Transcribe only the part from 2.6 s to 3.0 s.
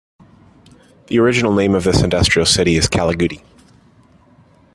is